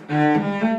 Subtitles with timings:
[0.00, 0.73] Bom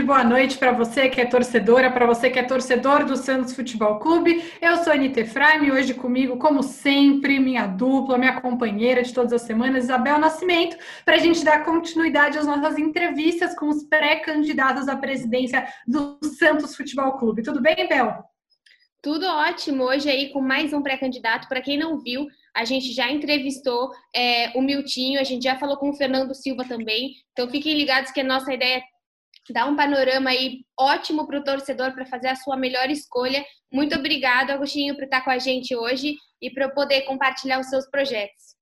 [0.00, 3.54] tarde, boa noite para você que é torcedora, para você que é torcedor do Santos
[3.54, 4.42] Futebol Clube.
[4.60, 9.32] Eu sou a Anitta Efraim, hoje comigo, como sempre, minha dupla, minha companheira de todas
[9.32, 14.88] as semanas, Isabel Nascimento, para a gente dar continuidade às nossas entrevistas com os pré-candidatos
[14.88, 17.42] à presidência do Santos Futebol Clube.
[17.42, 18.24] Tudo bem, Bel?
[19.02, 19.84] Tudo ótimo.
[19.84, 21.48] Hoje aí com mais um pré-candidato.
[21.48, 25.78] Para quem não viu, a gente já entrevistou é, o Miltinho, a gente já falou
[25.78, 27.14] com o Fernando Silva também.
[27.32, 28.82] Então fiquem ligados que a nossa ideia é
[29.52, 33.44] dar um panorama aí ótimo para o torcedor para fazer a sua melhor escolha.
[33.72, 37.88] Muito obrigado, Agostinho, por estar com a gente hoje e para poder compartilhar os seus
[37.88, 38.56] projetos.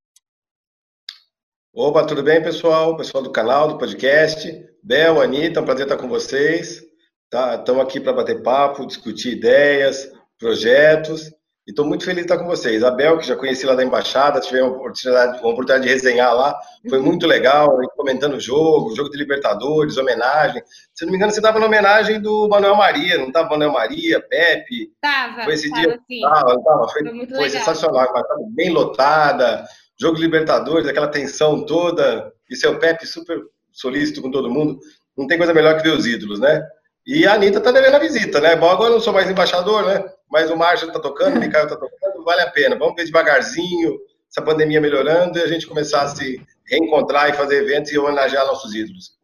[1.73, 2.97] Opa, tudo bem, pessoal?
[2.97, 4.51] Pessoal do canal, do podcast.
[4.83, 6.83] Bel, Anitta, é um prazer estar com vocês.
[7.31, 11.31] Tá, estamos aqui para bater papo, discutir ideias, projetos
[11.69, 12.83] e estou muito feliz de estar com vocês.
[12.83, 16.35] A Bel, que já conheci lá da Embaixada, tive uma oportunidade, uma oportunidade de resenhar
[16.35, 20.63] lá, foi muito legal, comentando o jogo, jogo de Libertadores, homenagem.
[20.95, 24.19] Se não me engano, você estava na homenagem do Manuel Maria, não estava Manuel Maria,
[24.19, 24.91] Pepe?
[24.95, 26.01] Estava, Foi esse tava, dia?
[26.09, 26.21] Sim.
[26.23, 26.89] Tava, tava.
[26.89, 29.63] Foi, foi, foi sensacional, estava bem lotada,
[30.01, 34.81] jogo de Libertadores, aquela tensão toda, e seu Pepe super solícito com todo mundo.
[35.15, 36.67] Não tem coisa melhor que ver os ídolos, né?
[37.07, 38.57] E a Anitta tá devendo a visita, né?
[38.57, 40.03] Bom, agora eu não sou mais embaixador, né?
[40.31, 42.77] Mas o Márcio tá tocando, o Micael tá tocando, vale a pena.
[42.77, 43.99] Vamos ver devagarzinho,
[44.31, 48.47] essa pandemia melhorando e a gente começar a se reencontrar e fazer eventos e homenagear
[48.47, 49.19] nossos ídolos.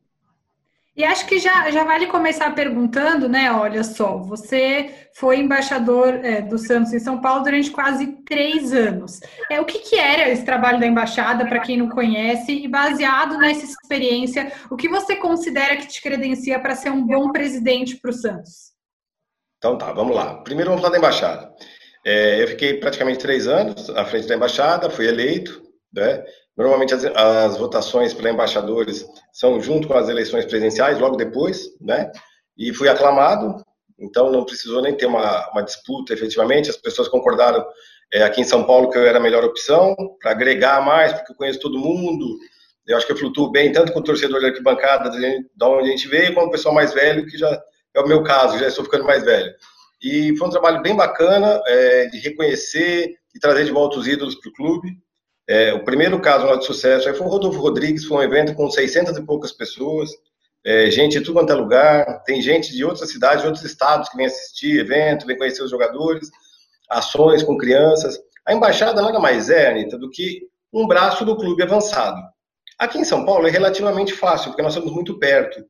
[0.97, 3.51] E acho que já, já vale começar perguntando, né?
[3.51, 9.19] Olha só, você foi embaixador é, do Santos em São Paulo durante quase três anos.
[9.51, 13.37] É, o que, que era esse trabalho da embaixada, para quem não conhece, e baseado
[13.39, 18.13] nessa experiência, o que você considera que te credencia para ser um bom presidente para
[18.13, 18.74] o Santos?
[19.65, 20.35] Então tá, vamos lá.
[20.43, 21.51] Primeiro vamos falar da embaixada.
[22.05, 26.23] É, eu fiquei praticamente três anos à frente da embaixada, fui eleito, né?
[26.55, 32.13] Normalmente as, as, votações para embaixadores são junto com as eleições presidenciais, logo depois, né?
[32.59, 33.65] E fui aclamado,
[33.99, 36.69] então não precisou nem ter uma, uma disputa efetivamente.
[36.69, 37.65] As pessoas concordaram
[38.13, 41.33] é, aqui em São Paulo que eu era a melhor opção para agregar mais, porque
[41.33, 42.37] eu conheço todo mundo.
[42.87, 45.91] Eu acho que eu flutuo bem tanto com o torcedor de arquibancada, de onde a
[45.91, 47.59] gente veio, como o pessoal mais velho, que já
[47.95, 49.55] é o meu caso, já estou ficando mais velho.
[50.03, 54.35] E foi um trabalho bem bacana é, de reconhecer e trazer de volta os ídolos
[54.35, 54.99] para o clube.
[55.49, 59.17] É, o primeiro caso de sucesso foi o Rodolfo Rodrigues, foi um evento com 600
[59.17, 60.11] e poucas pessoas,
[60.65, 64.09] é, gente de tudo quanto é lugar, tem gente de outras cidades, de outros estados
[64.09, 66.31] que vem assistir evento, vem conhecer os jogadores,
[66.89, 68.19] ações com crianças.
[68.47, 72.21] A embaixada nada mais é, Anitta, do que um braço do clube avançado.
[72.79, 75.65] Aqui em São Paulo é relativamente fácil, porque nós estamos muito perto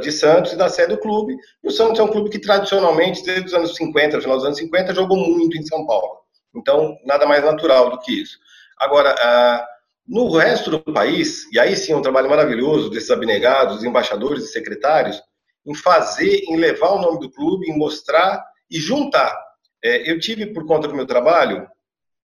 [0.00, 1.36] de Santos e da sede do clube.
[1.62, 4.58] E o Santos é um clube que tradicionalmente, desde os anos 50, final dos anos
[4.58, 6.20] 50, jogou muito em São Paulo.
[6.54, 8.38] Então, nada mais natural do que isso.
[8.78, 9.66] Agora, ah,
[10.06, 14.48] no resto do país, e aí sim é um trabalho maravilhoso desses abnegados, embaixadores e
[14.48, 15.22] secretários,
[15.64, 19.36] em fazer, em levar o nome do clube, em mostrar e juntar.
[19.82, 21.68] É, eu tive, por conta do meu trabalho,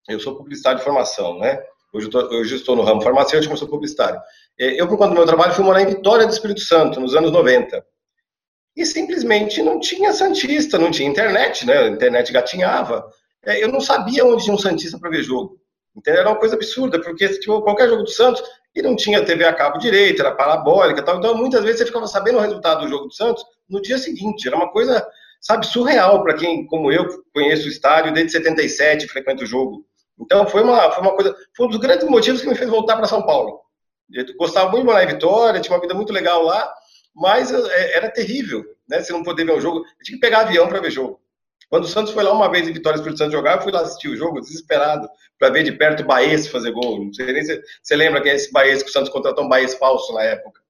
[0.08, 1.58] eu sou publicitário de formação, né?
[1.92, 4.20] Hoje, eu estou no ramo farmacêutico, mas sou publicitário.
[4.58, 7.14] É, eu, por conta do meu trabalho, fui morar em Vitória do Espírito Santo, nos
[7.14, 7.84] anos 90.
[8.74, 11.78] E simplesmente não tinha Santista, não tinha internet, né?
[11.78, 13.06] A internet gatinhava.
[13.44, 15.60] É, eu não sabia onde tinha um Santista para ver jogo.
[15.94, 16.20] Entendeu?
[16.20, 18.42] Era uma coisa absurda, porque tipo, qualquer jogo do Santos,
[18.74, 21.18] e não tinha TV a cabo direito, era parabólica tal.
[21.18, 24.48] Então, muitas vezes você ficava sabendo o resultado do jogo do Santos no dia seguinte.
[24.48, 25.06] Era uma coisa,
[25.40, 29.84] sabe, surreal para quem, como eu, conheço o estádio desde 77, frequento o jogo.
[30.22, 32.96] Então, foi uma, foi uma coisa, foi um dos grandes motivos que me fez voltar
[32.96, 33.60] para São Paulo.
[34.12, 36.72] Eu gostava muito de morar em Vitória, tinha uma vida muito legal lá,
[37.14, 39.00] mas é, era terrível, né?
[39.00, 41.20] Se não poder ver um jogo, eu tinha que pegar avião para ver jogo.
[41.68, 43.80] Quando o Santos foi lá uma vez em Vitória Espírito Santo jogar, eu fui lá
[43.80, 47.02] assistir o jogo, desesperado, para ver de perto o Baez fazer gol.
[47.02, 49.48] Não sei nem se você lembra que é esse Baez que o Santos contratou um
[49.48, 50.60] Baez falso na época.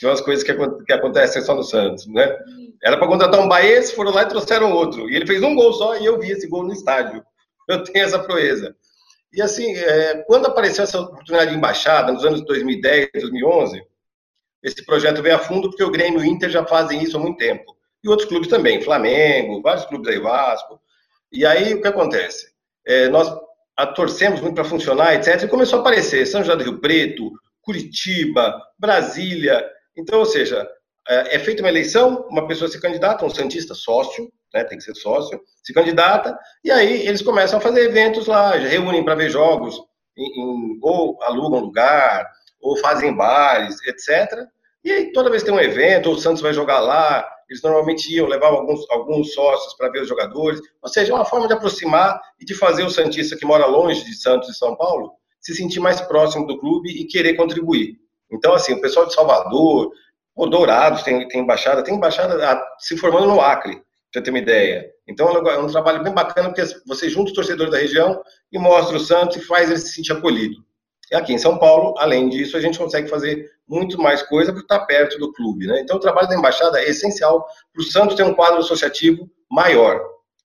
[0.00, 0.52] Tem umas coisas que,
[0.84, 2.36] que acontecem só no Santos, né?
[2.82, 5.08] Era para contratar um Baez, foram lá e trouxeram outro.
[5.08, 7.24] E ele fez um gol só e eu vi esse gol no estádio.
[7.68, 8.74] Eu tenho essa proeza.
[9.32, 13.82] E assim, é, quando apareceu essa oportunidade de embaixada, nos anos 2010, 2011,
[14.62, 17.20] esse projeto veio a fundo porque o Grêmio e o Inter já fazem isso há
[17.20, 20.80] muito tempo e outros clubes também, Flamengo, vários clubes aí, Vasco.
[21.32, 22.48] E aí o que acontece?
[22.86, 23.30] É, nós
[23.94, 25.42] torcemos muito para funcionar, etc.
[25.42, 27.30] E começou a aparecer São José do Rio Preto,
[27.60, 29.64] Curitiba, Brasília.
[29.96, 30.68] Então, ou seja,
[31.08, 34.84] é, é feita uma eleição, uma pessoa se candidata, um Santista sócio, né, tem que
[34.84, 39.30] ser sócio, se candidata, e aí eles começam a fazer eventos lá, reúnem para ver
[39.30, 39.80] jogos,
[40.16, 42.26] em, em, ou alugam lugar,
[42.60, 44.46] ou fazem bares, etc.
[44.84, 48.12] E aí, toda vez que tem um evento, o Santos vai jogar lá, eles normalmente
[48.14, 50.60] iam, levavam alguns, alguns sócios para ver os jogadores.
[50.82, 54.04] Ou seja, é uma forma de aproximar e de fazer o Santista que mora longe
[54.04, 57.96] de Santos e São Paulo se sentir mais próximo do clube e querer contribuir.
[58.30, 59.90] Então, assim, o pessoal de Salvador,
[60.34, 64.90] o Dourados tem, tem embaixada, tem embaixada se formando no Acre, para ter uma ideia.
[65.06, 68.22] Então, é um trabalho bem bacana, porque você junta os torcedores da região
[68.52, 70.56] e mostra o Santos e faz ele se sentir acolhido.
[71.10, 74.60] E aqui em São Paulo, além disso, a gente consegue fazer muito mais coisa por
[74.60, 75.66] estar perto do clube.
[75.66, 75.80] Né?
[75.80, 80.00] Então, o trabalho da embaixada é essencial para o Santos ter um quadro associativo maior,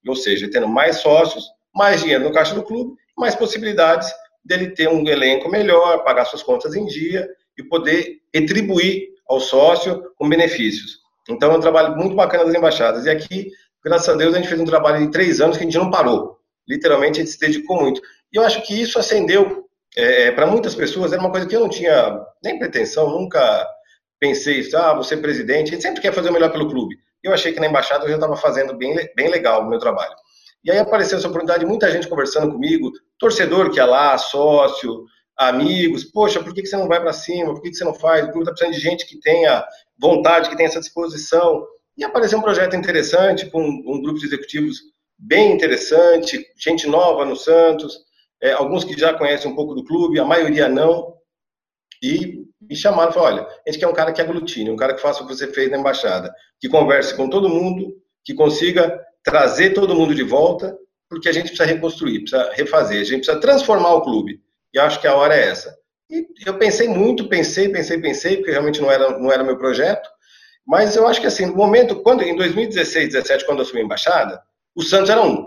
[0.06, 1.44] ou seja, tendo mais sócios,
[1.74, 4.10] mais dinheiro no caixa do clube, mais possibilidades
[4.44, 7.28] dele ter um elenco melhor, pagar suas contas em dia
[7.58, 11.03] e poder retribuir ao sócio com benefícios.
[11.28, 13.06] Então, é um trabalho muito bacana das embaixadas.
[13.06, 13.50] E aqui,
[13.82, 15.90] graças a Deus, a gente fez um trabalho de três anos que a gente não
[15.90, 16.38] parou.
[16.68, 18.00] Literalmente, a gente se dedicou muito.
[18.32, 19.64] E eu acho que isso acendeu
[19.96, 23.66] é, para muitas pessoas, era uma coisa que eu não tinha nem pretensão, nunca
[24.18, 25.68] pensei, ah, vou ser presidente.
[25.68, 26.96] A gente sempre quer fazer o melhor pelo clube.
[27.22, 30.14] Eu achei que na embaixada eu já estava fazendo bem, bem legal o meu trabalho.
[30.64, 35.04] E aí apareceu essa oportunidade, muita gente conversando comigo, torcedor que é lá, sócio,
[35.36, 37.52] amigos, poxa, por que você não vai para cima?
[37.52, 38.24] Por que você não faz?
[38.24, 39.64] O clube está precisando de gente que tenha
[39.98, 41.66] vontade, que tenha essa disposição.
[41.96, 44.78] E apareceu um projeto interessante, com um grupo de executivos
[45.18, 47.98] bem interessante, gente nova no Santos,
[48.42, 51.14] é, alguns que já conhecem um pouco do clube, a maioria não.
[52.02, 54.94] E me chamaram e falaram, olha, a gente quer um cara que aglutine, um cara
[54.94, 57.94] que faça o que você fez na embaixada, que converse com todo mundo,
[58.24, 60.76] que consiga trazer todo mundo de volta,
[61.08, 64.40] porque a gente precisa reconstruir, precisa refazer, a gente precisa transformar o clube.
[64.72, 65.74] E acho que a hora é essa.
[66.14, 70.08] E eu pensei muito, pensei, pensei, pensei, porque realmente não era, não era meu projeto,
[70.64, 73.84] mas eu acho que assim, no momento, quando em 2016, 17, quando eu assumi a
[73.84, 74.40] embaixada,
[74.76, 75.44] o Santos era um.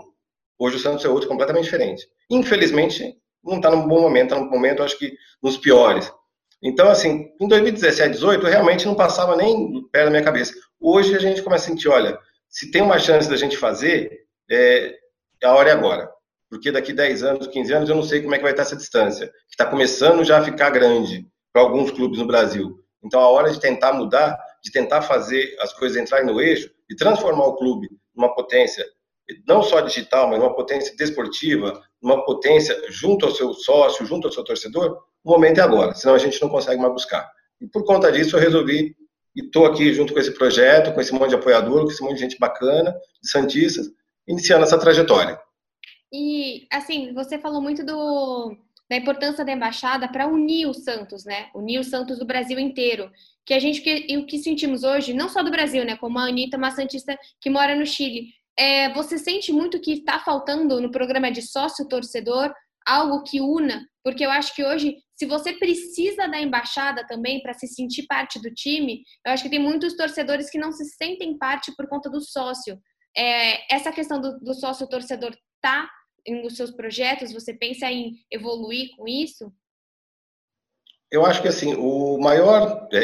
[0.58, 2.06] Hoje o Santos é outro completamente diferente.
[2.28, 6.12] Infelizmente, não está num bom momento, está num momento, acho que, nos piores.
[6.62, 10.52] Então, assim, em 2017, 18, realmente não passava nem perto da minha cabeça.
[10.78, 12.18] Hoje a gente começa a sentir, olha,
[12.50, 14.10] se tem uma chance da gente fazer,
[14.50, 14.94] é,
[15.42, 16.10] a hora é agora
[16.48, 18.76] porque daqui 10 anos, 15 anos, eu não sei como é que vai estar essa
[18.76, 22.78] distância, está começando já a ficar grande para alguns clubes no Brasil.
[23.02, 26.94] Então, a hora de tentar mudar, de tentar fazer as coisas entrarem no eixo, e
[26.94, 28.86] transformar o clube numa potência,
[29.48, 34.32] não só digital, mas numa potência desportiva, numa potência junto ao seu sócio, junto ao
[34.32, 37.28] seu torcedor, o momento é agora, senão a gente não consegue mais buscar.
[37.60, 38.96] E por conta disso, eu resolvi,
[39.34, 42.14] e estou aqui junto com esse projeto, com esse monte de apoiador, com esse monte
[42.14, 43.90] de gente bacana, de Santistas,
[44.26, 45.36] iniciando essa trajetória.
[46.12, 48.56] E, assim, você falou muito do,
[48.88, 51.50] da importância da embaixada para unir os Santos, né?
[51.54, 53.10] Unir os Santos do Brasil inteiro.
[53.44, 55.96] Que a gente, que, o que sentimos hoje, não só do Brasil, né?
[55.96, 58.32] Como a Anitta, uma Santista que mora no Chile.
[58.58, 62.52] É, você sente muito que está faltando no programa de sócio-torcedor
[62.86, 63.86] algo que una?
[64.02, 68.40] Porque eu acho que hoje, se você precisa da embaixada também para se sentir parte
[68.40, 72.08] do time, eu acho que tem muitos torcedores que não se sentem parte por conta
[72.08, 72.80] do sócio.
[73.14, 75.88] É, essa questão do, do sócio-torcedor tá
[76.26, 77.32] nos seus projetos?
[77.32, 79.52] Você pensa em evoluir com isso?
[81.10, 82.98] Eu acho que assim o maior é,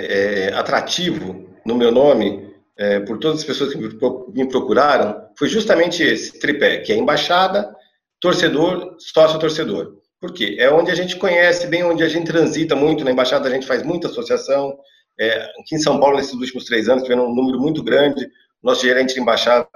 [0.48, 6.02] é, atrativo no meu nome, é, por todas as pessoas que me procuraram, foi justamente
[6.02, 7.74] esse tripé, que é embaixada,
[8.20, 9.98] torcedor, sócio-torcedor.
[10.20, 10.56] Por quê?
[10.58, 13.04] É onde a gente conhece bem, onde a gente transita muito.
[13.04, 14.76] Na embaixada a gente faz muita associação.
[15.18, 18.26] É, aqui em São Paulo, nesses últimos três anos, tivemos um número muito grande.
[18.62, 19.68] Nosso gerente de embaixada,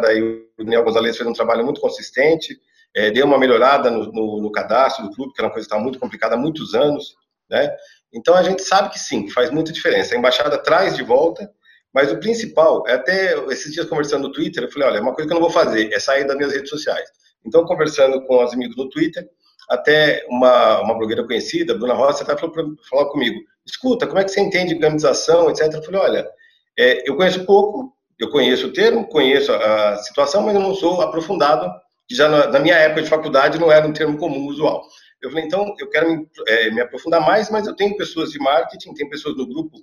[0.58, 2.58] o Daniel Gonzalez, fez um trabalho muito consistente
[2.98, 5.72] é, deu uma melhorada no, no, no, cadastro do clube, que era uma coisa que
[5.72, 7.14] estava muito complicada há muitos anos,
[7.48, 7.70] né?
[8.12, 10.14] Então a gente sabe que sim, faz muita diferença.
[10.14, 11.48] A embaixada traz de volta,
[11.94, 15.28] mas o principal, é até esses dias conversando no Twitter, eu falei, olha, uma coisa
[15.28, 17.08] que eu não vou fazer é sair das minhas redes sociais.
[17.46, 19.28] Então, conversando com os amigos no Twitter,
[19.70, 24.30] até uma, uma blogueira conhecida, Bruna Roça, até falou falar comigo, escuta, como é que
[24.30, 25.72] você entende gamização, etc.
[25.72, 26.28] Eu falei, olha,
[26.76, 30.74] é, eu conheço pouco, eu conheço o termo, conheço a, a situação, mas eu não
[30.74, 31.70] sou aprofundado
[32.08, 34.82] que já na, na, minha época de faculdade não era um termo comum, usual.
[35.20, 38.38] Eu falei, então, eu quero me, é, me aprofundar mais, mas eu tenho pessoas de
[38.38, 39.76] marketing, tem pessoas no grupo,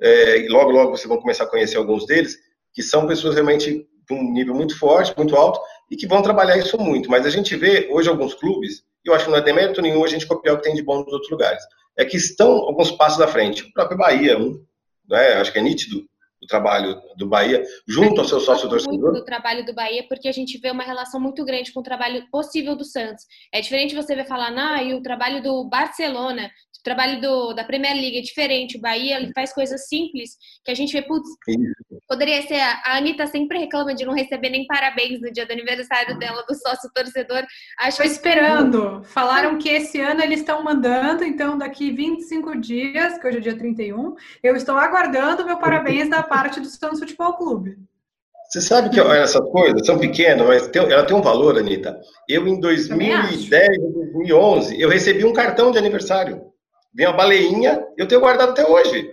[0.00, 2.36] é, e logo, logo vocês vão começar a conhecer alguns deles,
[2.72, 6.56] que são pessoas realmente de um nível muito forte, muito alto, e que vão trabalhar
[6.56, 7.10] isso muito.
[7.10, 10.04] Mas a gente vê hoje alguns clubes, e eu acho que não é demérito nenhum
[10.04, 11.62] a gente copiar o que tem de bom nos outros lugares,
[11.96, 13.62] é que estão alguns passos à frente.
[13.62, 14.64] O próprio Bahia, um,
[15.08, 16.04] né, acho que é nítido,
[16.40, 19.12] do trabalho do Bahia, junto ao seu sócio torcedor?
[19.12, 22.28] do trabalho do Bahia, porque a gente vê uma relação muito grande com o trabalho
[22.30, 23.24] possível do Santos.
[23.52, 27.64] É diferente você ver falar, ah, e o trabalho do Barcelona, O trabalho do, da
[27.64, 28.78] Premier League é diferente.
[28.78, 31.28] O Bahia ele faz coisas simples que a gente vê, putz,
[32.06, 32.60] poderia ser.
[32.60, 36.54] A Anitta sempre reclama de não receber nem parabéns no dia do aniversário dela, do
[36.54, 37.44] sócio torcedor.
[37.78, 39.02] Acho Estou esperando.
[39.04, 43.58] Falaram que esse ano eles estão mandando, então daqui 25 dias, que hoje é dia
[43.58, 47.76] 31, eu estou aguardando meu parabéns da parte do Santos Futebol Clube.
[48.48, 52.00] Você sabe que essas coisas são pequenas, mas tem, ela tem um valor, Anitta.
[52.26, 56.40] Eu, em 2010, 2011, eu recebi um cartão de aniversário.
[56.98, 59.08] Veio uma baleinha, eu tenho guardado até hoje.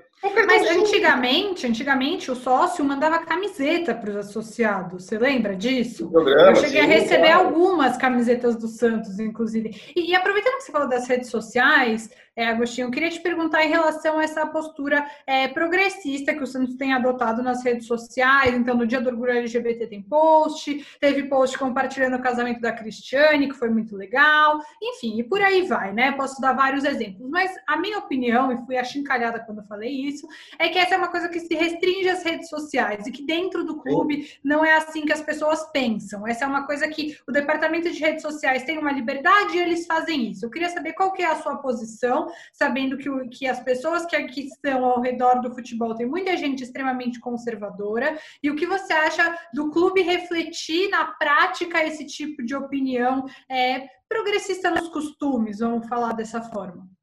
[0.45, 5.05] Mas antigamente, antigamente o sócio mandava camiseta para os associados.
[5.05, 6.09] Você lembra disso?
[6.09, 7.47] Programa, eu cheguei sim, a receber claro.
[7.47, 9.75] algumas camisetas do Santos, inclusive.
[9.95, 13.63] E, e, aproveitando que você falou das redes sociais, é, Agostinho, eu queria te perguntar
[13.63, 18.53] em relação a essa postura é, progressista que o Santos tem adotado nas redes sociais.
[18.53, 23.47] Então, no dia do orgulho LGBT tem post, teve post compartilhando o casamento da Cristiane,
[23.47, 24.59] que foi muito legal.
[24.81, 26.11] Enfim, e por aí vai, né?
[26.11, 27.29] Posso dar vários exemplos.
[27.29, 30.14] Mas a minha opinião, e fui achincalhada quando eu falei isso,
[30.59, 33.63] é que essa é uma coisa que se restringe às redes sociais e que dentro
[33.63, 36.27] do clube não é assim que as pessoas pensam.
[36.27, 39.85] Essa é uma coisa que o departamento de redes sociais tem uma liberdade e eles
[39.85, 40.45] fazem isso.
[40.45, 44.05] Eu queria saber qual que é a sua posição sabendo que, o, que as pessoas
[44.05, 48.65] que aqui estão ao redor do futebol tem muita gente extremamente conservadora, e o que
[48.65, 55.59] você acha do clube refletir na prática esse tipo de opinião é, progressista nos costumes,
[55.59, 56.94] vamos falar dessa forma?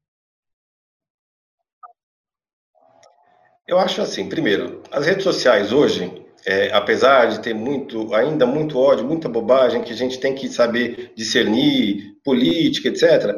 [3.67, 6.11] Eu acho assim, primeiro, as redes sociais hoje,
[6.45, 10.49] é, apesar de ter muito, ainda muito ódio, muita bobagem que a gente tem que
[10.49, 13.33] saber discernir, política, etc.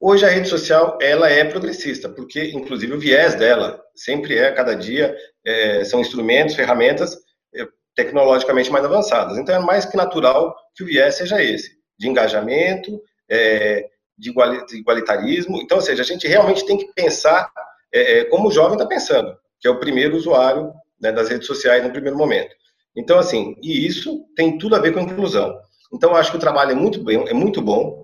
[0.00, 4.74] Hoje a rede social ela é progressista, porque inclusive o viés dela sempre é, cada
[4.74, 7.16] dia, é, são instrumentos, ferramentas
[7.54, 9.38] é, tecnologicamente mais avançadas.
[9.38, 14.30] Então é mais que natural que o viés seja esse, de engajamento, é, de,
[14.72, 15.60] igualitarismo.
[15.62, 17.48] Então, ou seja, a gente realmente tem que pensar
[17.92, 21.46] é, é, como o jovem está pensando, que é o primeiro usuário né, das redes
[21.46, 22.54] sociais no primeiro momento.
[22.96, 25.54] Então, assim, e isso tem tudo a ver com a inclusão.
[25.92, 28.02] Então, acho que o trabalho é muito bem, é muito bom.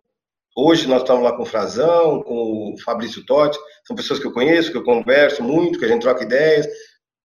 [0.57, 4.33] Hoje nós estamos lá com o Frazão, com o Fabrício Totti, são pessoas que eu
[4.33, 6.67] conheço, que eu converso muito, que a gente troca ideias,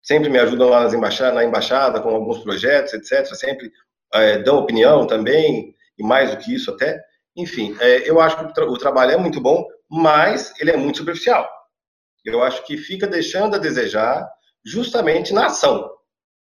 [0.01, 3.25] sempre me ajudam lá nas na embaixada com alguns projetos, etc.
[3.33, 3.71] Sempre
[4.13, 7.01] é, dão opinião também, e mais do que isso até.
[7.35, 10.77] Enfim, é, eu acho que o, tra o trabalho é muito bom, mas ele é
[10.77, 11.49] muito superficial.
[12.23, 14.27] Eu acho que fica deixando a desejar
[14.65, 15.89] justamente na ação.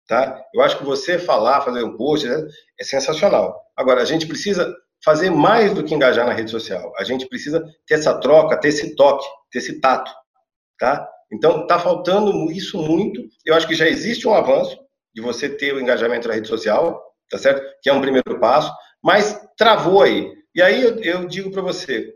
[0.07, 0.43] Tá?
[0.53, 2.47] Eu acho que você falar, fazer um post, né,
[2.79, 3.59] é sensacional.
[3.77, 4.73] Agora, a gente precisa
[5.05, 6.93] fazer mais do que engajar na rede social.
[6.99, 10.11] A gente precisa ter essa troca, ter esse toque, ter esse tato,
[10.79, 11.09] tá?
[11.33, 13.21] Então, está faltando isso muito.
[13.45, 14.79] Eu acho que já existe um avanço
[15.15, 17.63] de você ter o engajamento na rede social, tá certo?
[17.83, 20.33] Que é um primeiro passo, mas travou aí.
[20.55, 22.13] E aí eu, eu digo para você,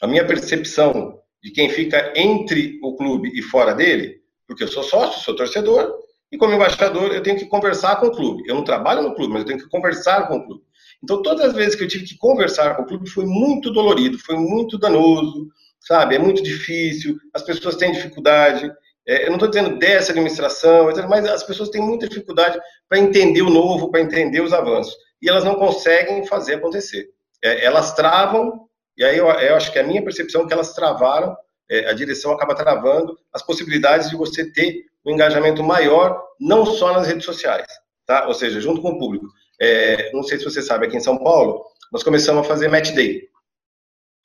[0.00, 4.82] a minha percepção de quem fica entre o clube e fora dele, porque eu sou
[4.82, 5.92] sócio, sou torcedor,
[6.30, 8.44] e como embaixador eu tenho que conversar com o clube.
[8.46, 10.62] Eu não trabalho no clube, mas eu tenho que conversar com o clube.
[11.02, 14.18] Então, todas as vezes que eu tive que conversar com o clube foi muito dolorido,
[14.18, 15.48] foi muito danoso,
[15.80, 16.14] sabe?
[16.14, 18.70] É muito difícil, as pessoas têm dificuldade.
[19.06, 22.58] É, eu não estou dizendo dessa administração, mas as pessoas têm muita dificuldade
[22.88, 24.94] para entender o novo, para entender os avanços.
[25.20, 27.08] E elas não conseguem fazer acontecer.
[27.44, 30.74] É, elas travam, e aí eu, eu, acho que a minha percepção é que elas
[30.74, 31.36] travaram,
[31.70, 36.92] é, a direção acaba travando as possibilidades de você ter um engajamento maior, não só
[36.92, 37.66] nas redes sociais,
[38.06, 38.26] tá?
[38.26, 39.26] Ou seja, junto com o público
[39.62, 42.90] é, não sei se você sabe, aqui em São Paulo, nós começamos a fazer match
[42.92, 43.22] day.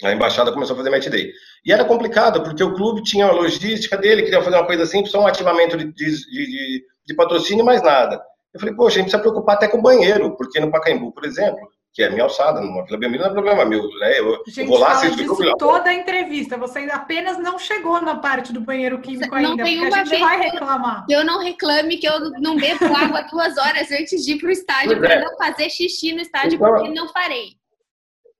[0.04, 1.32] A embaixada começou a fazer match day.
[1.64, 5.12] E era complicado, porque o clube tinha a logística dele, queria fazer uma coisa simples,
[5.12, 8.20] só um ativamento de, de, de, de patrocínio e mais nada.
[8.52, 11.24] Eu falei, poxa, a gente precisa preocupar até com o banheiro, porque no Pacaembu, por
[11.24, 11.60] exemplo,
[11.98, 14.20] que é a minha alçada, numa Vila Belmiro não é problema meu, né?
[14.20, 18.00] Eu, gente, eu vou lá, fala disso toda a entrevista, você ainda apenas não chegou
[18.00, 21.08] na parte do banheiro químico não ainda, tem uma a gente vai reclamar.
[21.10, 24.52] Eu não reclame que eu não bebo água duas horas antes de ir para o
[24.52, 25.22] estádio para é.
[25.22, 27.54] não fazer xixi no estádio, então, porque não farei.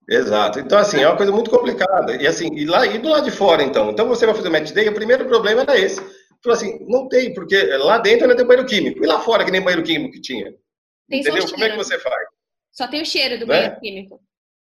[0.08, 0.60] Exato.
[0.60, 2.16] Então, assim, é uma coisa muito complicada.
[2.16, 3.90] E assim, e lá e do lado de fora, então.
[3.90, 6.00] Então você vai fazer o match day, o primeiro problema era esse.
[6.44, 9.04] Falou assim, não tem, porque lá dentro não tem banheiro químico.
[9.04, 10.54] E lá fora que nem banheiro químico que tinha.
[11.10, 11.50] Tem Entendeu?
[11.50, 12.37] Como é que você faz?
[12.78, 13.56] Só tem o cheiro do né?
[13.56, 14.22] banheiro químico.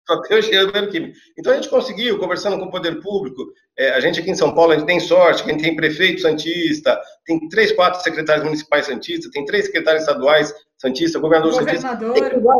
[0.05, 1.17] Só tem o cheiro do banheiro químico.
[1.39, 3.41] Então a gente conseguiu, conversando com o poder público,
[3.79, 6.21] é, a gente aqui em São Paulo, a gente tem sorte, a gente tem prefeito
[6.21, 11.81] santista, tem três, quatro secretários municipais santistas, tem três secretários estaduais santistas, governador, governador.
[11.81, 12.13] santista.
[12.13, 12.57] Tem que, usar,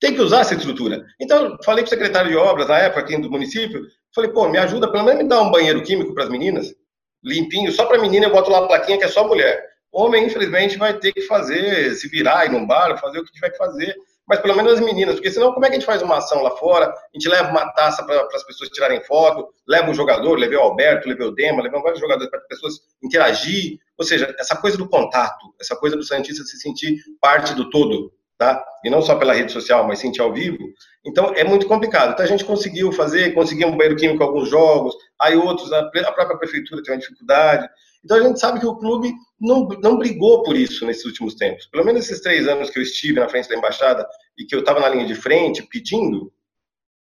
[0.00, 1.04] tem que usar essa estrutura.
[1.20, 3.82] Então, falei para o secretário de obras, na época, aqui do município,
[4.14, 6.74] falei, pô, me ajuda, pelo menos me dá um banheiro químico para as meninas,
[7.22, 9.62] limpinho, só para menina eu boto lá a plaquinha que é só mulher.
[9.92, 13.50] Homem, infelizmente, vai ter que fazer, se virar, ir num bar, fazer o que tiver
[13.50, 13.94] que fazer
[14.28, 16.42] mas pelo menos as meninas, porque senão como é que a gente faz uma ação
[16.42, 16.88] lá fora?
[16.88, 20.62] A gente leva uma taça para as pessoas tirarem foto, leva um jogador, levei o
[20.62, 24.76] Alberto, levei o Dema, levei vários jogadores para as pessoas interagir, ou seja, essa coisa
[24.76, 28.62] do contato, essa coisa do Santista se sentir parte do todo, tá?
[28.84, 30.58] E não só pela rede social, mas sentir ao vivo.
[31.04, 32.12] Então é muito complicado.
[32.12, 35.82] Então a gente conseguiu fazer, conseguimos um banheiro químico em alguns jogos, aí outros, a
[35.84, 37.68] própria prefeitura tem uma dificuldade.
[38.06, 41.66] Então a gente sabe que o clube não, não brigou por isso nesses últimos tempos.
[41.66, 44.06] Pelo menos esses três anos que eu estive na frente da embaixada
[44.38, 46.32] e que eu estava na linha de frente pedindo,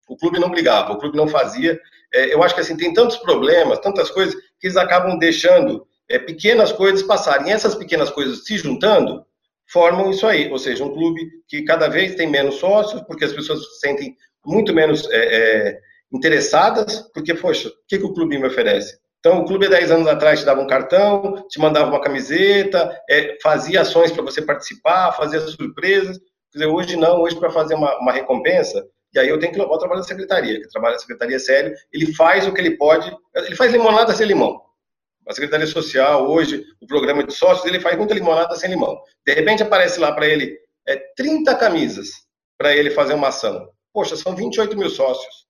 [0.09, 1.79] o clube não brigava, o clube não fazia.
[2.12, 6.17] É, eu acho que assim tem tantos problemas, tantas coisas que eles acabam deixando é,
[6.17, 7.50] pequenas coisas passarem.
[7.50, 9.24] E essas pequenas coisas se juntando
[9.67, 13.33] formam isso aí, ou seja, um clube que cada vez tem menos sócios, porque as
[13.33, 15.79] pessoas se sentem muito menos é, é
[16.12, 18.97] interessadas, porque, poxa, o que, que o clube me oferece?
[19.25, 23.36] Então, o clube, 10 anos atrás, te dava um cartão, te mandava uma camiseta, é,
[23.41, 26.20] fazia ações para você participar, fazia surpresas.
[26.51, 29.58] Quer dizer, hoje não, hoje para fazer uma, uma, recompensa, e aí eu tenho que
[29.58, 32.77] levar o trabalho da secretaria, que trabalho da secretaria sério, ele faz o que ele
[32.77, 34.62] pode, ele faz limonada sem limão.
[35.27, 38.96] A Secretaria Social, hoje, o programa de sócios, ele faz muita limonada sem limão.
[39.25, 40.55] De repente aparece lá para ele
[40.88, 42.10] é, 30 camisas
[42.60, 43.67] para ele fazer uma ação.
[43.91, 45.48] Poxa, são 28 mil sócios.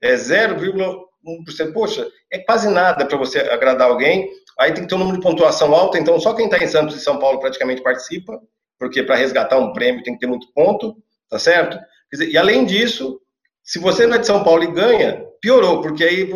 [0.00, 1.72] É 0,1 1%.
[1.72, 4.28] Poxa, é quase nada para você agradar alguém.
[4.58, 6.96] Aí tem que ter um número de pontuação alta, então só quem está em Santos
[6.96, 8.40] e São Paulo praticamente participa,
[8.78, 10.96] porque para resgatar um prêmio tem que ter muito ponto,
[11.30, 11.78] tá certo?
[12.12, 13.20] Dizer, e além disso,
[13.62, 16.32] se você não é de São Paulo e ganha, piorou, porque aí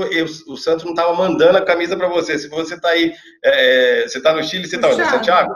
[0.47, 2.39] o Santos não estava mandando a camisa para você.
[2.39, 3.13] Se você está aí,
[3.45, 5.55] é, você está no Chile, você está em Santiago?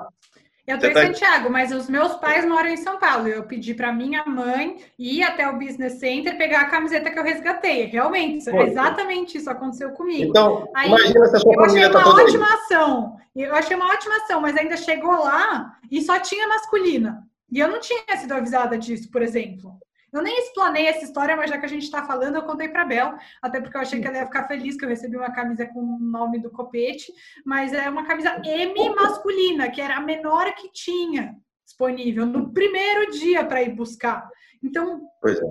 [0.66, 1.02] Eu estou em tá...
[1.06, 3.28] Santiago, mas os meus pais moram em São Paulo.
[3.28, 7.22] Eu pedi para minha mãe ir até o Business Center pegar a camiseta que eu
[7.22, 7.84] resgatei.
[7.84, 10.30] Realmente, exatamente isso aconteceu comigo.
[10.30, 12.52] Então, Aí, imagina se a sua eu achei uma ótima aí.
[12.54, 13.16] ação.
[13.36, 17.22] Eu achei uma ótima ação, mas ainda chegou lá e só tinha masculina.
[17.50, 19.78] E eu não tinha sido avisada disso, por exemplo.
[20.12, 22.84] Eu nem explanei essa história, mas já que a gente está falando, eu contei para
[22.84, 25.66] Bel, até porque eu achei que ela ia ficar feliz que eu recebi uma camisa
[25.66, 27.12] com o nome do copete,
[27.44, 31.34] mas é uma camisa M masculina, que era a menor que tinha
[31.64, 34.28] disponível no primeiro dia para ir buscar.
[34.62, 35.46] Então, pois é.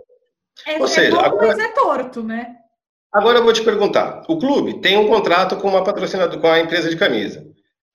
[0.68, 1.48] É, Ou seja, é bom, agora...
[1.48, 2.56] mas é torto, né?
[3.12, 6.60] Agora eu vou te perguntar: o clube tem um contrato com uma patrocinadora, com a
[6.60, 7.46] empresa de camisa.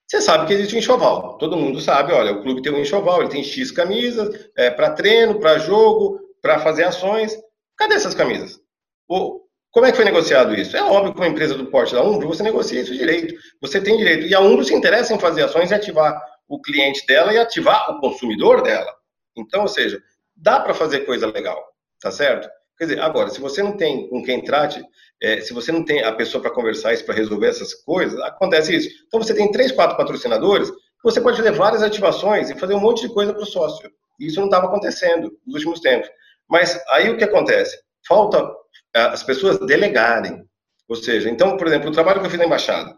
[0.06, 1.38] Você sabe que existe um enxoval.
[1.38, 4.90] Todo mundo sabe, olha, o clube tem um enxoval, ele tem X camisas é, para
[4.90, 7.36] treino, para jogo, para fazer ações.
[7.76, 8.58] Cadê essas camisas?
[9.08, 10.76] O, como é que foi negociado isso?
[10.76, 13.34] É óbvio que uma empresa do porte da Umbro, você negocia isso direito.
[13.60, 14.26] Você tem direito.
[14.26, 17.90] E a Umbro se interessa em fazer ações e ativar o cliente dela e ativar
[17.90, 18.92] o consumidor dela.
[19.36, 20.02] Então, ou seja,
[20.34, 21.62] dá para fazer coisa legal,
[22.00, 22.48] tá certo?
[22.76, 24.82] Quer dizer, agora, se você não tem com quem trate,
[25.22, 28.74] é, se você não tem a pessoa para conversar isso, para resolver essas coisas, acontece
[28.74, 28.88] isso.
[29.06, 30.72] Então, você tem três, quatro patrocinadores,
[31.04, 33.90] você pode fazer várias ativações e fazer um monte de coisa para o sócio.
[34.18, 36.10] Isso não estava acontecendo nos últimos tempos.
[36.50, 37.78] Mas aí o que acontece?
[38.06, 38.38] Falta
[38.94, 40.44] eh, as pessoas delegarem.
[40.88, 42.94] Ou seja, então, por exemplo, o trabalho que eu fiz na embaixada.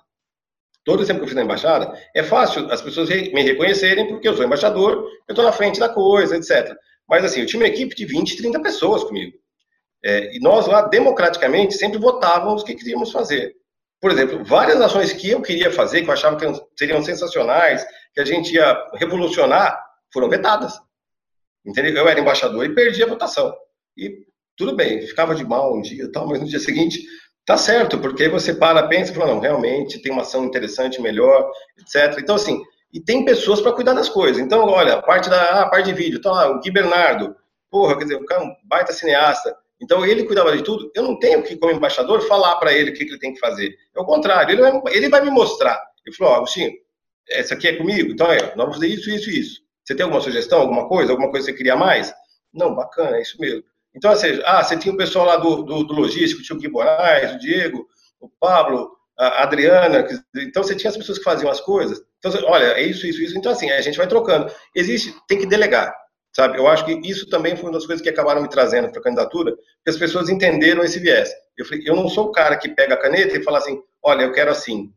[0.85, 4.35] Todo tempo que eu fiz na embaixada, é fácil as pessoas me reconhecerem porque eu
[4.35, 4.95] sou embaixador,
[5.29, 6.75] eu estou na frente da coisa, etc.
[7.09, 9.37] Mas assim, eu tinha uma equipe de 20, 30 pessoas comigo.
[10.05, 13.55] É, e nós lá, democraticamente, sempre votávamos o que queríamos fazer.
[14.01, 18.21] Por exemplo, várias ações que eu queria fazer, que eu achava que seriam sensacionais, que
[18.21, 19.81] a gente ia revolucionar,
[20.13, 20.73] foram vetadas.
[21.65, 22.03] Entendeu?
[22.03, 23.55] Eu era embaixador e perdi a votação.
[23.97, 27.01] E tudo bem, ficava de mal um dia tal, mas no dia seguinte
[27.45, 31.03] tá certo, porque aí você para, pensa e fala, não, realmente tem uma ação interessante,
[31.03, 32.19] melhor, etc.
[32.21, 34.41] Então, assim, e tem pessoas para cuidar das coisas.
[34.41, 37.35] Então, olha, a parte da ah, a parte de vídeo, tá lá, o Gui Bernardo,
[37.71, 39.57] porra, quer dizer, o cara é um baita cineasta.
[39.81, 40.93] Então, ele cuidava de tudo.
[40.95, 43.41] Eu não tenho que, como embaixador, falar para ele o que, que, ele tem que
[43.41, 43.75] fazer.
[43.97, 45.83] É o contrário, ele vai, ele vai me mostrar.
[46.07, 46.71] Ele falou, ó, oh, Agostinho,
[47.29, 48.13] essa aqui é comigo?
[48.13, 49.62] Então, é, nós vamos fazer isso, isso e isso.
[49.85, 52.13] Você tem alguma sugestão, alguma coisa, alguma coisa que você queria mais?
[52.53, 53.65] Não, bacana, é isso mesmo.
[53.95, 56.61] Então, ou seja, ah, você tinha o pessoal lá do, do, do logístico, tinha o
[56.61, 57.87] Gui Moraes, o Diego,
[58.21, 62.01] o Pablo, a Adriana, então você tinha as pessoas que faziam as coisas.
[62.19, 63.37] Então, olha, é isso, isso, isso.
[63.37, 64.51] Então, assim, a gente vai trocando.
[64.75, 65.95] Existe, tem que delegar,
[66.35, 66.59] sabe?
[66.59, 69.03] Eu acho que isso também foi uma das coisas que acabaram me trazendo para a
[69.03, 71.31] candidatura, porque as pessoas entenderam esse viés.
[71.57, 74.23] Eu falei, eu não sou o cara que pega a caneta e fala assim, olha,
[74.23, 74.91] eu quero assim,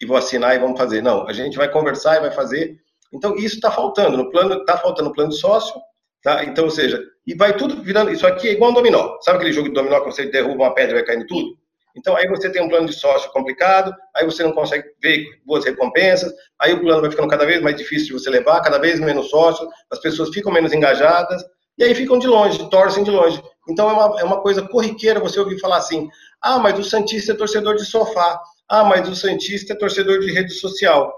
[0.00, 1.02] e vou assinar e vamos fazer.
[1.02, 2.78] Não, a gente vai conversar e vai fazer
[3.12, 4.16] então, isso está faltando.
[4.16, 5.74] No plano, está faltando o plano de sócio,
[6.22, 6.44] tá?
[6.44, 8.10] Então, ou seja, e vai tudo virando.
[8.10, 9.18] Isso aqui é igual um dominó.
[9.20, 11.58] Sabe aquele jogo de dominó que você derruba uma pedra e vai caindo tudo?
[11.96, 15.64] Então, aí você tem um plano de sócio complicado, aí você não consegue ver boas
[15.64, 19.00] recompensas, aí o plano vai ficando cada vez mais difícil de você levar, cada vez
[19.00, 21.42] menos sócios, as pessoas ficam menos engajadas,
[21.76, 23.42] e aí ficam de longe, torcem de longe.
[23.68, 26.08] Então, é uma, é uma coisa corriqueira você ouvir falar assim:
[26.40, 30.30] ah, mas o Santista é torcedor de sofá, ah, mas o Santista é torcedor de
[30.30, 31.12] rede social.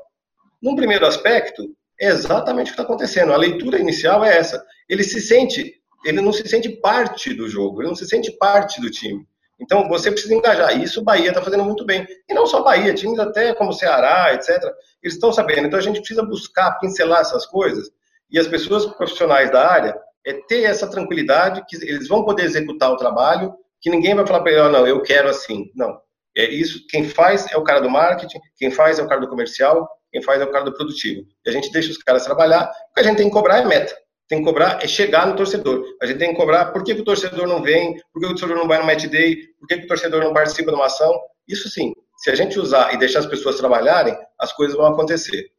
[0.62, 1.64] Num primeiro aspecto,
[2.00, 3.32] é exatamente o que está acontecendo.
[3.32, 4.64] A leitura inicial é essa.
[4.88, 8.80] Ele se sente ele não se sente parte do jogo, ele não se sente parte
[8.80, 9.26] do time.
[9.60, 10.76] Então, você precisa engajar.
[10.80, 12.06] Isso o Bahia está fazendo muito bem.
[12.28, 14.60] E não só Bahia, times até como Ceará, etc.,
[15.02, 15.66] eles estão sabendo.
[15.66, 17.88] Então, a gente precisa buscar pincelar essas coisas
[18.30, 22.90] e as pessoas profissionais da área é ter essa tranquilidade que eles vão poder executar
[22.90, 25.70] o trabalho, que ninguém vai falar para ele, oh, não, eu quero assim.
[25.74, 26.00] Não.
[26.36, 29.28] É isso, quem faz é o cara do marketing, quem faz é o cara do
[29.28, 31.26] comercial, quem faz é o cara do produtivo.
[31.44, 33.64] E a gente deixa os caras trabalhar, o que a gente tem que cobrar é
[33.64, 33.96] meta
[34.32, 35.84] tem que cobrar é chegar no torcedor.
[36.00, 38.28] A gente tem que cobrar por que, que o torcedor não vem, por que o
[38.30, 40.86] torcedor não vai no match day, por que, que o torcedor não participa de uma
[40.86, 41.12] ação.
[41.46, 45.50] Isso sim, se a gente usar e deixar as pessoas trabalharem, as coisas vão acontecer.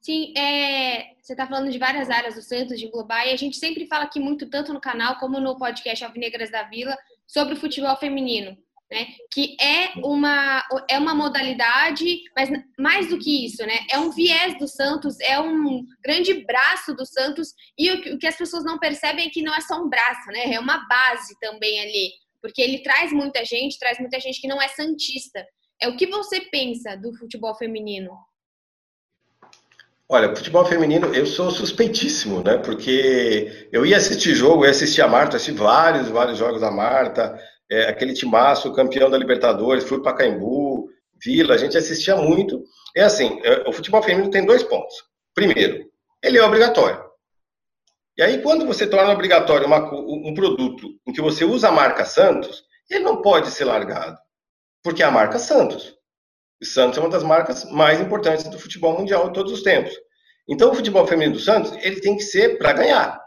[0.00, 3.56] Sim, é, você está falando de várias áreas do Santos, de englobar, e a gente
[3.56, 6.96] sempre fala aqui muito, tanto no canal como no podcast Alvinegras da Vila,
[7.26, 8.56] sobre o futebol feminino
[8.94, 9.08] né?
[9.32, 13.80] Que é uma, é uma modalidade, mas mais do que isso, né?
[13.90, 18.26] É um viés do Santos, é um grande braço do Santos, e o, o que
[18.26, 20.54] as pessoas não percebem é que não é só um braço, né?
[20.54, 24.62] É uma base também ali, porque ele traz muita gente, traz muita gente que não
[24.62, 25.44] é santista.
[25.82, 28.12] É o que você pensa do futebol feminino?
[30.08, 32.58] Olha, futebol feminino, eu sou suspeitíssimo, né?
[32.58, 36.70] Porque eu ia assistir jogo, eu ia assistir a Marta, assisti vários, vários jogos da
[36.70, 37.36] Marta,
[37.74, 40.88] é, aquele timaço, campeão da Libertadores, fui para Caimbu,
[41.22, 42.62] Vila, a gente assistia muito.
[42.96, 44.94] É assim, é, o futebol feminino tem dois pontos.
[45.34, 45.84] Primeiro,
[46.22, 47.02] ele é obrigatório.
[48.16, 52.04] E aí, quando você torna obrigatório uma, um produto em que você usa a marca
[52.04, 54.16] Santos, ele não pode ser largado,
[54.82, 55.96] porque é a marca Santos.
[56.60, 59.92] E Santos é uma das marcas mais importantes do futebol mundial de todos os tempos.
[60.48, 63.23] Então, o futebol feminino do Santos, ele tem que ser para ganhar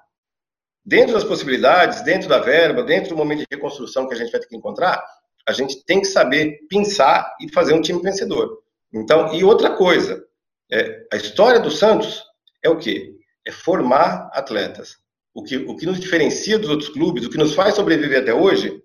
[0.88, 4.40] dentro das possibilidades, dentro da verba, dentro do momento de reconstrução que a gente vai
[4.40, 5.04] ter que encontrar,
[5.46, 8.64] a gente tem que saber pensar e fazer um time vencedor.
[8.94, 10.26] Então, e outra coisa,
[10.72, 12.24] é, a história do Santos
[12.64, 13.14] é o quê?
[13.46, 14.96] É formar atletas.
[15.34, 18.34] O que, o que nos diferencia dos outros clubes, o que nos faz sobreviver até
[18.34, 18.82] hoje,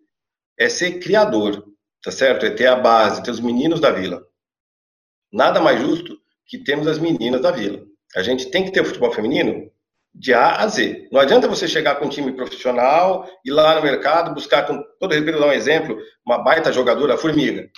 [0.58, 1.64] é ser criador,
[2.02, 2.44] tá certo?
[2.44, 4.20] É ter a base, ter os meninos da vila.
[5.32, 7.80] Nada mais justo que termos as meninas da vila.
[8.16, 9.71] A gente tem que ter o futebol feminino
[10.14, 11.09] de A a Z.
[11.11, 15.12] Não adianta você chegar com um time profissional, ir lá no mercado, buscar, com todo
[15.12, 17.68] respeito, dar um exemplo, uma baita jogadora, a Formiga.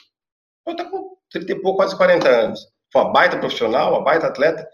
[0.67, 2.61] Ela está com 30 e pouco, quase 40 anos.
[2.95, 4.67] Uma baita profissional, uma baita atleta.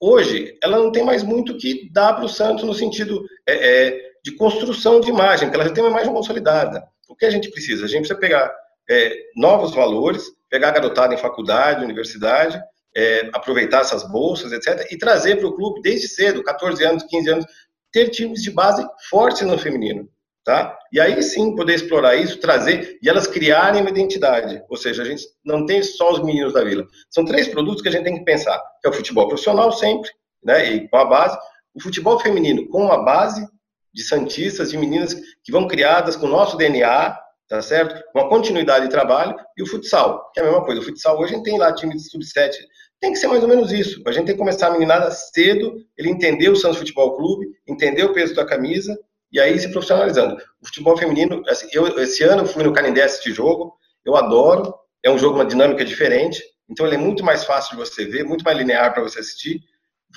[0.00, 4.00] Hoje, ela não tem mais muito que dar para o Santos no sentido é, é,
[4.22, 6.86] de construção de imagem, porque ela já tem uma imagem consolidada.
[7.08, 7.84] O que a gente precisa?
[7.84, 8.54] A gente precisa pegar
[8.88, 12.60] é, novos valores, pegar a garotada em faculdade, universidade,
[12.96, 17.30] é, aproveitar essas bolsas, etc., e trazer para o clube desde cedo, 14 anos, 15
[17.30, 17.46] anos,
[17.92, 20.08] ter times de base fortes no feminino.
[20.44, 20.78] Tá?
[20.92, 24.62] E aí sim poder explorar isso, trazer e elas criarem uma identidade.
[24.70, 26.86] Ou seja, a gente não tem só os meninos da vila.
[27.10, 30.08] São três produtos que a gente tem que pensar: que é o futebol profissional sempre,
[30.44, 30.70] né?
[30.70, 31.36] E com a base,
[31.74, 33.44] o futebol feminino com a base
[33.92, 38.00] de santistas, de meninas que vão criadas com o nosso DNA, tá certo?
[38.14, 40.80] Uma continuidade de trabalho e o futsal, que é a mesma coisa.
[40.80, 42.54] O futsal hoje a gente tem lá time de sub-7
[43.06, 44.02] tem que ser mais ou menos isso.
[44.04, 48.02] A gente tem que começar a meninada cedo, ele entender o Santos Futebol Clube, entender
[48.04, 48.98] o peso da camisa
[49.32, 50.36] e aí se profissionalizando.
[50.60, 55.10] O futebol feminino, assim, eu esse ano fui no Canindé assistir jogo, eu adoro, é
[55.10, 58.44] um jogo uma dinâmica diferente, então ele é muito mais fácil de você ver, muito
[58.44, 59.60] mais linear para você assistir.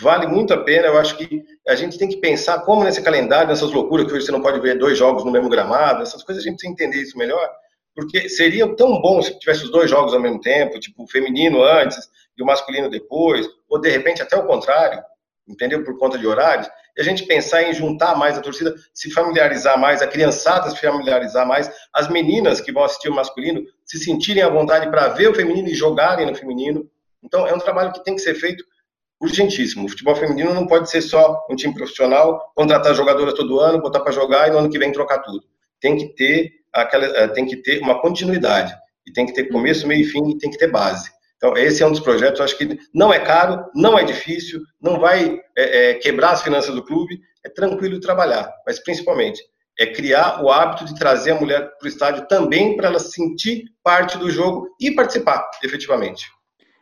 [0.02, 3.50] Vale muito a pena, eu acho que a gente tem que pensar como nesse calendário,
[3.50, 6.44] nessas loucuras que hoje você não pode ver dois jogos no mesmo gramado, essas coisas
[6.44, 7.48] a gente precisa entender isso melhor,
[7.94, 12.10] porque seria tão bom se tivesse os dois jogos ao mesmo tempo, tipo feminino antes
[12.40, 15.04] e o masculino depois, ou de repente até o contrário,
[15.48, 15.84] entendeu?
[15.84, 19.80] Por conta de horários, e a gente pensar em juntar mais a torcida, se familiarizar
[19.80, 24.44] mais, a criançada se familiarizar mais, as meninas que vão assistir o masculino se sentirem
[24.44, 26.90] à vontade para ver o feminino e jogarem no feminino.
[27.24, 28.64] Então, é um trabalho que tem que ser feito
[29.22, 29.86] urgentíssimo.
[29.86, 34.00] O futebol feminino não pode ser só um time profissional, contratar jogadoras todo ano, botar
[34.00, 35.44] para jogar e no ano que vem trocar tudo.
[35.80, 38.74] Tem que ter aquela, eh, tem que ter uma continuidade
[39.06, 41.10] e tem que ter começo, meio e fim e tem que ter base.
[41.40, 45.00] Então, esse é um dos projetos, acho que não é caro, não é difícil, não
[45.00, 49.42] vai é, é, quebrar as finanças do clube, é tranquilo trabalhar, mas principalmente
[49.80, 53.64] é criar o hábito de trazer a mulher para o estádio também para ela sentir
[53.82, 56.26] parte do jogo e participar efetivamente.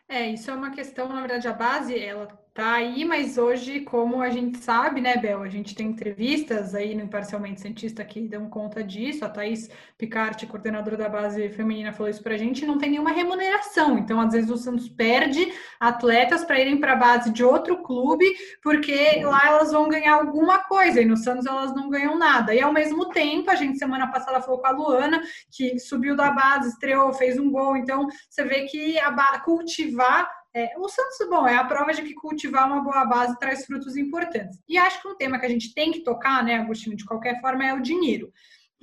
[0.10, 4.20] É, isso é uma questão, na verdade, a base, ela tá aí, mas hoje, como
[4.20, 8.50] a gente sabe, né, Bel, a gente tem entrevistas aí no Imparcialmente Cientista que dão
[8.50, 12.90] conta disso, a Thaís Picarte, coordenadora da base feminina, falou isso pra gente, não tem
[12.90, 17.44] nenhuma remuneração, então às vezes o Santos perde atletas para irem para a base de
[17.44, 18.26] outro clube,
[18.64, 22.60] porque lá elas vão ganhar alguma coisa, e no Santos elas não ganham nada, e
[22.60, 26.70] ao mesmo tempo, a gente semana passada falou com a Luana, que subiu da base,
[26.70, 28.96] estreou, fez um gol, então você vê que
[29.46, 33.64] cultivar É, o Santos, bom, é a prova de que cultivar uma boa base traz
[33.64, 34.60] frutos importantes.
[34.68, 37.40] E acho que um tema que a gente tem que tocar, né, Agostinho, de qualquer
[37.40, 38.34] forma, é o dinheiro.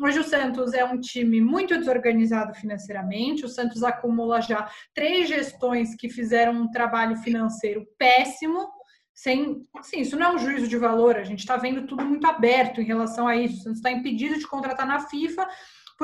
[0.01, 3.45] Hoje o Santos é um time muito desorganizado financeiramente.
[3.45, 8.69] O Santos acumula já três gestões que fizeram um trabalho financeiro péssimo.
[9.13, 11.17] Sem, assim, isso não é um juízo de valor.
[11.17, 13.59] A gente está vendo tudo muito aberto em relação a isso.
[13.59, 15.45] O Santos está impedido de contratar na FIFA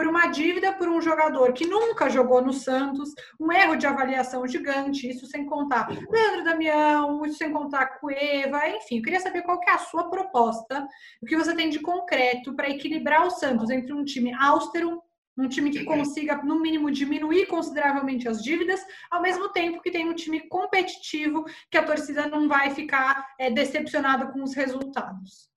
[0.00, 4.46] por uma dívida por um jogador que nunca jogou no Santos, um erro de avaliação
[4.46, 9.60] gigante, isso sem contar Leandro Damião, isso sem contar Cueva, enfim, eu queria saber qual
[9.60, 10.88] que é a sua proposta,
[11.20, 15.02] o que você tem de concreto para equilibrar o Santos entre um time austero,
[15.36, 20.08] um time que consiga, no mínimo, diminuir consideravelmente as dívidas, ao mesmo tempo que tem
[20.08, 25.49] um time competitivo, que a torcida não vai ficar é, decepcionada com os resultados.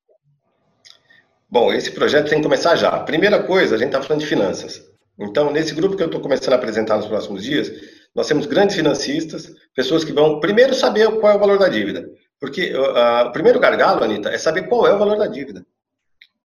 [1.53, 2.99] Bom, esse projeto tem que começar já.
[3.01, 4.81] Primeira coisa, a gente está falando de finanças.
[5.19, 7.71] Então, nesse grupo que eu estou começando a apresentar nos próximos dias,
[8.15, 12.09] nós temos grandes financistas, pessoas que vão primeiro saber qual é o valor da dívida.
[12.39, 15.63] Porque uh, o primeiro gargalo, Anitta, é saber qual é o valor da dívida.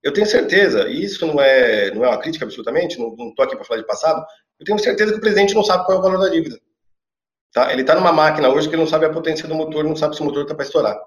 [0.03, 3.57] Eu tenho certeza, e isso não é, não é uma crítica absolutamente, não estou aqui
[3.57, 4.23] para falar de passado,
[4.61, 6.61] eu tenho certeza que o presidente não sabe qual é o valor da dívida.
[7.51, 7.73] Tá?
[7.73, 10.17] Ele está numa máquina hoje que ele não sabe a potência do motor, não sabe
[10.17, 11.01] se o motor está para estourar.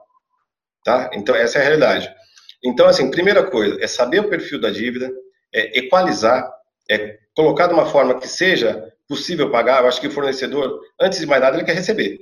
[0.84, 1.12] Tá?
[1.14, 2.21] Então, essa é a realidade.
[2.64, 5.12] Então, assim, primeira coisa é saber o perfil da dívida,
[5.54, 6.48] é equalizar,
[6.90, 9.82] é colocar de uma forma que seja possível pagar.
[9.82, 12.20] Eu acho que o fornecedor, antes de mais nada, ele quer receber.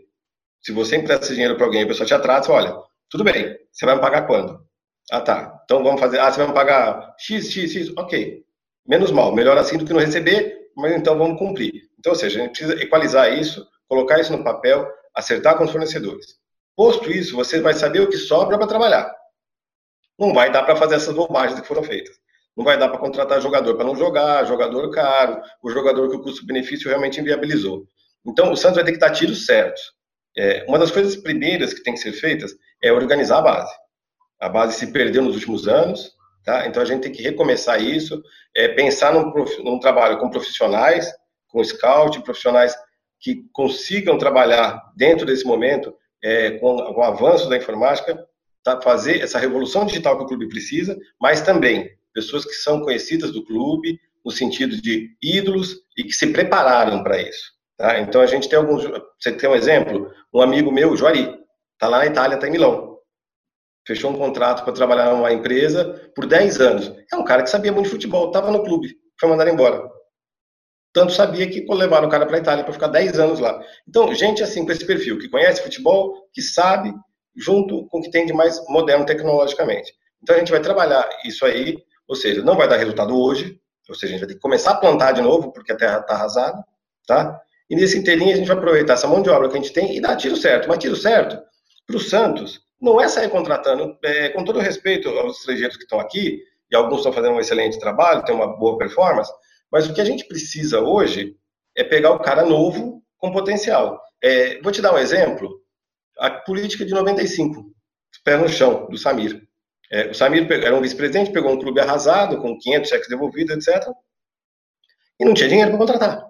[0.61, 2.75] Se você empresta dinheiro para alguém e a pessoa te atrasa, olha,
[3.09, 4.59] tudo bem, você vai me pagar quando?
[5.11, 5.61] Ah, tá.
[5.65, 6.19] Então vamos fazer.
[6.19, 7.91] Ah, você vai me pagar X, X, X.
[7.97, 8.43] Ok.
[8.87, 9.33] Menos mal.
[9.33, 11.89] Melhor assim do que não receber, mas então vamos cumprir.
[11.97, 15.71] Então, ou seja, a gente precisa equalizar isso, colocar isso no papel, acertar com os
[15.71, 16.37] fornecedores.
[16.75, 19.19] Posto isso, você vai saber o que sobra para trabalhar
[20.19, 22.15] não vai dar para fazer essas bobagens que foram feitas.
[22.55, 26.21] Não vai dar para contratar jogador para não jogar, jogador caro, o jogador que o
[26.21, 27.87] custo-benefício realmente inviabilizou.
[28.25, 29.81] Então, o Santos vai ter que dar tiros certos.
[30.37, 32.53] É, uma das coisas primeiras que tem que ser feitas
[32.83, 33.73] é organizar a base.
[34.41, 36.11] A base se perdeu nos últimos anos,
[36.43, 36.67] tá?
[36.67, 38.21] então a gente tem que recomeçar isso,
[38.55, 41.09] é, pensar num, num trabalho com profissionais,
[41.47, 42.75] com scout, profissionais
[43.19, 48.17] que consigam trabalhar dentro desse momento é, com, com o avanço da informática
[48.63, 53.31] tá, fazer essa revolução digital que o clube precisa, mas também pessoas que são conhecidas
[53.31, 57.51] do clube, no sentido de ídolos e que se prepararam para isso.
[57.77, 57.99] Tá?
[57.99, 58.83] Então a gente tem alguns.
[59.19, 60.11] Você tem um exemplo?
[60.33, 61.33] Um amigo meu, Juari,
[61.73, 62.97] está lá na Itália, está em Milão.
[63.87, 66.93] Fechou um contrato para trabalhar numa empresa por 10 anos.
[67.11, 69.89] É um cara que sabia muito de futebol, estava no clube, foi mandado embora.
[70.93, 73.63] Tanto sabia que levaram o cara para a Itália para ficar 10 anos lá.
[73.87, 76.93] Então, gente assim, com esse perfil, que conhece futebol, que sabe
[77.35, 79.93] junto com o que tem de mais moderno tecnologicamente.
[80.21, 83.95] Então a gente vai trabalhar isso aí, ou seja, não vai dar resultado hoje, ou
[83.95, 86.13] seja, a gente vai ter que começar a plantar de novo, porque a terra está
[86.13, 86.63] arrasada,
[87.07, 87.41] tá?
[87.69, 89.95] E nesse inteirinho a gente vai aproveitar essa mão de obra que a gente tem
[89.95, 90.67] e dar tiro certo.
[90.67, 91.39] Mas tiro certo
[91.85, 95.99] para o Santos não é sair contratando, é, com todo respeito aos estrangeiros que estão
[95.99, 99.31] aqui, e alguns estão fazendo um excelente trabalho, têm uma boa performance,
[99.71, 101.35] mas o que a gente precisa hoje
[101.75, 103.99] é pegar o cara novo com potencial.
[104.23, 105.59] É, vou te dar um exemplo
[106.19, 107.65] a política de 95,
[108.23, 109.41] pé no chão, do Samir.
[109.91, 113.87] É, o Samir era um vice-presidente, pegou um clube arrasado, com 500 cheques devolvidos, etc.
[115.19, 116.29] E não tinha dinheiro para contratar.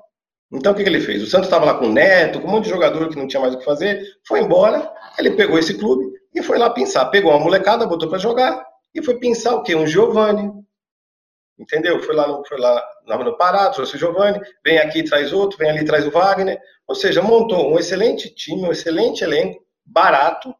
[0.51, 1.21] Então, o que, que, ele fez?
[1.21, 3.41] O Santos estava lá com o Neto, com um monte de jogador que não tinha
[3.41, 7.05] mais o que fazer, foi embora, ele pegou esse clube e foi lá pensar.
[7.07, 9.75] Pegou uma molecada, botou para jogar e foi pensar o quê?
[9.75, 10.51] Um Giovani.
[11.59, 12.01] Entendeu?
[12.01, 12.83] Foi lá foi lá
[13.23, 16.59] no Pará, trouxe o Giovani, vem aqui traz outro, vem ali traz o Wagner.
[16.87, 20.53] Ou seja, montou um excelente time, um excelente elenco, barato,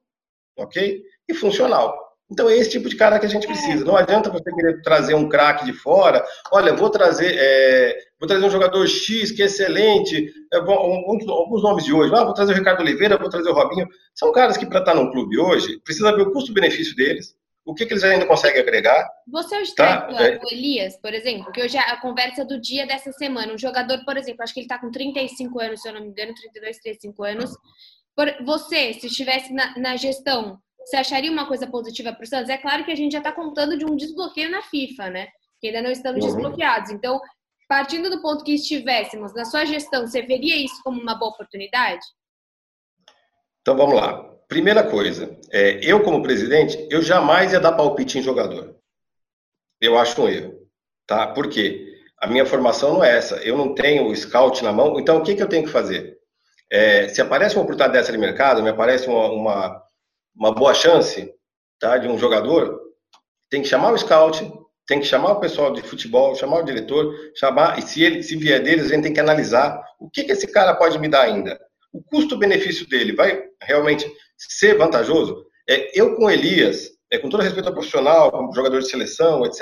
[0.58, 1.02] ok?
[1.28, 2.10] E funcional.
[2.32, 3.84] Então é esse tipo de cara que a gente precisa.
[3.84, 6.24] Não adianta você querer trazer um craque de fora.
[6.52, 10.32] Olha, vou trazer, é, vou trazer um jogador X que é excelente.
[10.54, 12.14] É bom, alguns nomes de hoje.
[12.14, 13.88] Ah, vou trazer o Ricardo Oliveira, vou trazer o Robinho.
[14.14, 17.36] São caras que para estar num clube hoje precisa ver o custo-benefício deles.
[17.66, 19.08] O que, que, eles ainda conseguem agregar?
[19.28, 20.08] Você hoje tá?
[20.12, 20.38] é...
[20.38, 23.54] o Elias, por exemplo, que hoje é a conversa do dia dessa semana.
[23.54, 26.08] Um jogador, por exemplo, acho que ele está com 35 anos, se eu não me
[26.08, 27.52] engano, 32, 35 anos.
[28.46, 32.50] Você, se estivesse na, na gestão, você acharia uma coisa positiva para o Santos?
[32.50, 35.28] É claro que a gente já está contando de um desbloqueio na FIFA, né?
[35.60, 36.32] Que ainda não estamos uhum.
[36.32, 36.92] desbloqueados.
[36.92, 37.20] Então,
[37.68, 42.06] partindo do ponto que estivéssemos na sua gestão, você veria isso como uma boa oportunidade?
[43.62, 44.24] Então vamos lá.
[44.48, 48.76] Primeira coisa, é, eu como presidente, eu jamais ia dar palpite em jogador.
[49.80, 50.68] Eu acho um erro,
[51.06, 51.28] tá?
[51.28, 52.02] Por quê?
[52.18, 53.36] A minha formação não é essa.
[53.38, 55.00] Eu não tenho o scout na mão.
[55.00, 56.19] Então o que, que eu tenho que fazer?
[56.72, 59.84] É, se aparece uma oportunidade dessa de mercado, me aparece uma, uma,
[60.36, 61.34] uma, boa chance
[61.80, 62.80] tá, de um jogador,
[63.50, 64.52] tem que chamar o scout,
[64.88, 68.36] tem que chamar o pessoal de futebol, chamar o diretor, chamar, e se ele se
[68.36, 71.22] vier deles, a gente tem que analisar o que, que esse cara pode me dar
[71.22, 71.60] ainda.
[71.92, 75.46] o custo-benefício dele vai realmente ser vantajoso?
[75.68, 79.62] É, eu com Elias, é, com todo respeito ao profissional, como jogador de seleção, etc.,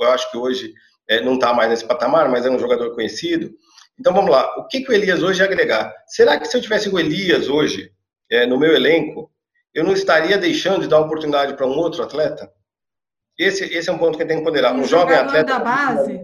[0.00, 0.72] eu acho que hoje
[1.08, 3.50] é, não está mais nesse patamar, mas é um jogador conhecido.
[3.98, 5.94] Então vamos lá, o que, que o Elias hoje ia agregar?
[6.06, 7.92] Será que se eu tivesse o Elias hoje
[8.30, 9.30] é, no meu elenco,
[9.72, 12.50] eu não estaria deixando de dar oportunidade para um outro atleta?
[13.38, 14.74] Esse, esse é um ponto que tem que ponderar.
[14.74, 15.44] Um, um jovem atleta.
[15.44, 16.20] da base.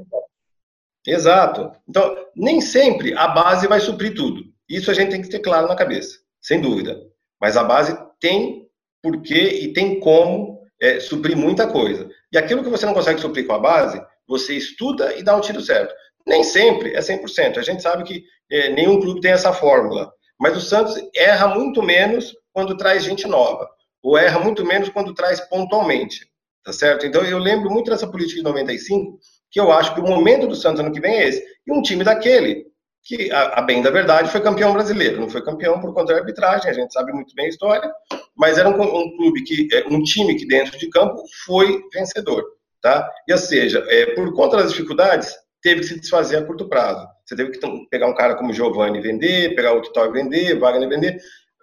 [1.06, 1.72] Exato.
[1.88, 4.44] Então, nem sempre a base vai suprir tudo.
[4.68, 7.00] Isso a gente tem que ter claro na cabeça, sem dúvida.
[7.40, 8.68] Mas a base tem
[9.02, 12.08] porquê e tem como é, suprir muita coisa.
[12.32, 15.40] E aquilo que você não consegue suprir com a base, você estuda e dá um
[15.40, 15.92] tiro certo.
[16.26, 17.58] Nem sempre é 100%.
[17.58, 20.12] A gente sabe que é, nenhum clube tem essa fórmula.
[20.38, 23.68] Mas o Santos erra muito menos quando traz gente nova.
[24.02, 26.28] Ou erra muito menos quando traz pontualmente.
[26.64, 27.06] Tá certo?
[27.06, 29.18] Então eu lembro muito dessa política de 95,
[29.50, 31.42] que eu acho que o momento do Santos ano que vem é esse.
[31.66, 32.70] E um time daquele,
[33.02, 35.20] que, a, a, bem da verdade, foi campeão brasileiro.
[35.20, 37.90] Não foi campeão por conta da arbitragem, a gente sabe muito bem a história,
[38.36, 42.44] mas era um, um clube que, é, um time que dentro de campo foi vencedor,
[42.80, 43.10] tá?
[43.26, 47.06] E ou seja, é, por conta das dificuldades, teve que se desfazer a curto prazo.
[47.24, 50.58] Você teve que pegar um cara como Giovanni e vender, pegar outro tal e vender,
[50.58, 51.20] Wagner e vender,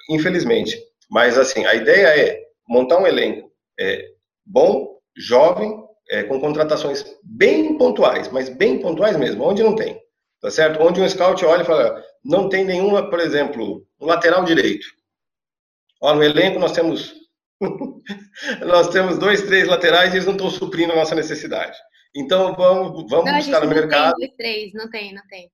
[0.10, 0.78] infelizmente.
[1.10, 4.06] Mas assim, a ideia é montar um elenco é,
[4.46, 10.00] bom, jovem, é, com contratações bem pontuais, mas bem pontuais mesmo, onde não tem
[10.42, 10.82] tá certo?
[10.82, 14.86] Onde um scout olha e fala, não tem nenhuma, por exemplo, um lateral direito.
[16.02, 17.16] Ó, no elenco nós temos
[18.62, 21.76] nós temos dois, três laterais e eles não estão suprindo a nossa necessidade.
[22.16, 24.16] Então vamos, vamos não, buscar no mercado.
[24.16, 25.52] Tem três, não tem, não tem.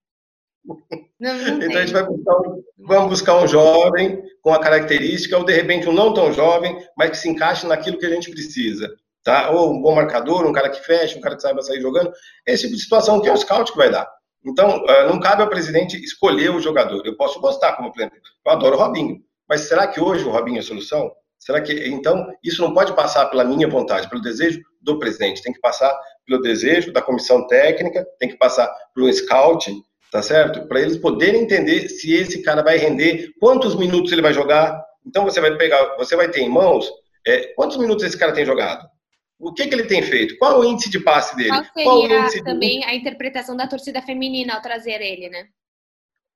[1.20, 1.78] Não, não então tem.
[1.78, 5.88] a gente vai buscar um, vamos buscar um jovem com a característica, ou de repente
[5.88, 8.94] um não tão jovem, mas que se encaixe naquilo que a gente precisa.
[9.24, 9.52] Tá?
[9.52, 12.12] Ou um bom marcador, um cara que fecha, um cara que saiba sair jogando.
[12.46, 14.10] Esse tipo de situação que é o scout que vai dar.
[14.46, 17.06] Então, eh, não cabe ao presidente escolher o jogador.
[17.06, 18.22] Eu posso gostar como presidente.
[18.46, 19.24] Eu adoro o Robinho.
[19.48, 21.10] Mas será que hoje o Robinho é a solução?
[21.46, 25.42] Será que então isso não pode passar pela minha vontade, pelo desejo do presidente?
[25.42, 25.94] Tem que passar
[26.26, 29.72] pelo desejo da comissão técnica, tem que passar por um scout,
[30.12, 30.68] tá certo?
[30.68, 34.84] Para eles poderem entender se esse cara vai render, quantos minutos ele vai jogar.
[35.06, 36.90] Então você vai pegar, você vai ter em mãos
[37.26, 38.88] é, quantos minutos esse cara tem jogado
[39.44, 40.38] o que, que ele tem feito?
[40.38, 41.50] Qual o índice de passe dele?
[41.50, 41.64] Qual
[42.02, 42.86] seria Qual também de...
[42.86, 45.48] a interpretação da torcida feminina ao trazer ele, né?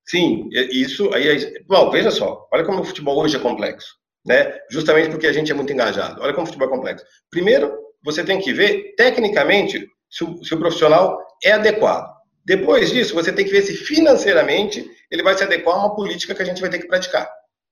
[0.06, 1.64] Sim, isso aí.
[1.68, 3.96] Bom, veja só, olha como o futebol hoje é complexo,
[4.28, 4.60] né?
[4.70, 6.22] Justamente porque a gente é muito engajado.
[6.22, 7.06] Olha como o futebol é complexo.
[7.32, 12.16] Primeiro, você tem que ver tecnicamente se o, se o profissional é adequado.
[12.46, 16.36] Depois disso, você tem que ver se financeiramente ele vai se adequar a uma política
[16.36, 17.30] que a gente vai ter que praticar.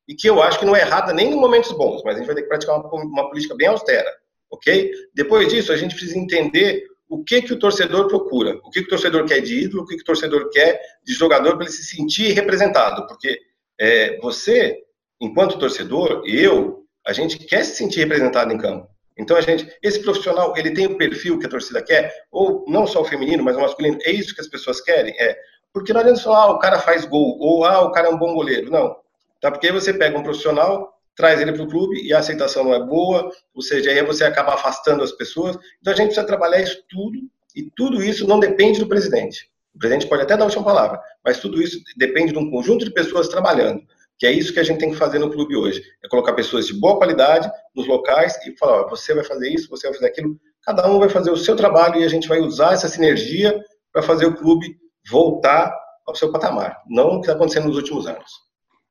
[0.07, 2.27] E que eu acho que não é errada nem em momentos bons, mas a gente
[2.27, 4.09] vai ter que praticar uma, uma política bem austera
[4.55, 4.91] ok?
[5.13, 8.87] Depois disso, a gente precisa entender o que que o torcedor procura, o que, que
[8.87, 11.71] o torcedor quer de ídolo, o que, que o torcedor quer de jogador para ele
[11.71, 13.39] se sentir representado, porque
[13.79, 14.77] é, você,
[15.19, 18.87] enquanto torcedor, eu, a gente quer se sentir representado em campo.
[19.17, 22.85] Então a gente, esse profissional, ele tem o perfil que a torcida quer, ou não
[22.85, 25.37] só o feminino, mas o masculino, é isso que as pessoas querem, é.
[25.73, 28.17] Porque não adianta falar, ah, o cara faz gol, ou ah, o cara é um
[28.17, 28.95] bom goleiro, não.
[29.39, 29.51] Tá?
[29.51, 32.73] Porque aí você pega um profissional traz ele para o clube e a aceitação não
[32.73, 35.57] é boa, ou seja, aí você acaba afastando as pessoas.
[35.79, 37.19] Então a gente precisa trabalhar isso tudo,
[37.55, 39.49] e tudo isso não depende do presidente.
[39.73, 42.83] O presidente pode até dar a última palavra, mas tudo isso depende de um conjunto
[42.83, 43.81] de pessoas trabalhando,
[44.17, 45.83] que é isso que a gente tem que fazer no clube hoje.
[46.03, 49.69] É colocar pessoas de boa qualidade nos locais e falar, ó, você vai fazer isso,
[49.69, 52.39] você vai fazer aquilo, cada um vai fazer o seu trabalho e a gente vai
[52.39, 53.59] usar essa sinergia
[53.91, 54.77] para fazer o clube
[55.09, 55.73] voltar
[56.07, 58.31] ao seu patamar, não o que está acontecendo nos últimos anos.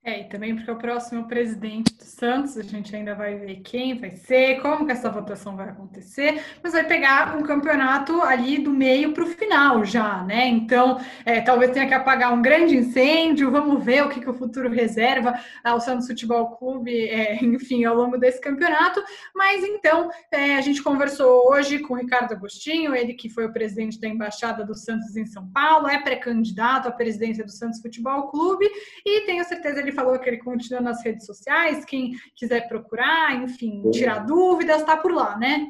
[0.06, 3.98] É, e também porque o próximo presidente do Santos, a gente ainda vai ver quem
[3.98, 8.70] vai ser, como que essa votação vai acontecer, mas vai pegar um campeonato ali do
[8.70, 10.46] meio para o final já, né?
[10.46, 14.34] Então, é, talvez tenha que apagar um grande incêndio, vamos ver o que, que o
[14.34, 19.02] futuro reserva ao Santos Futebol Clube, é, enfim, ao longo desse campeonato.
[19.34, 23.52] Mas então, é, a gente conversou hoje com o Ricardo Agostinho, ele que foi o
[23.54, 28.28] presidente da Embaixada do Santos em São Paulo, é pré-candidato à presidência do Santos Futebol
[28.28, 28.68] Clube,
[29.02, 31.84] e tenho certeza ele falou que ele continua nas redes sociais.
[31.84, 35.68] Quem quiser procurar, enfim, tirar dúvidas, está por lá, né?